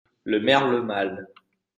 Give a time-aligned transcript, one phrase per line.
[0.23, 1.27] Le merle mâle